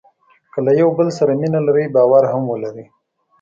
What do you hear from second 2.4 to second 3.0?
ولرئ.